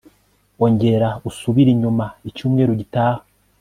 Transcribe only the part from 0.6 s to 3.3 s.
ongera usubire inyuma icyumweru gitaha